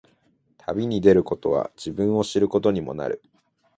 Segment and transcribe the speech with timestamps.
[0.57, 3.21] 旅に出ることは、自分を知ることにもなる。